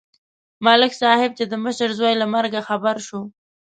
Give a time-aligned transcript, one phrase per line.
[0.65, 3.21] ملک صاحب چې د مشر زوی له مرګه خبر شو.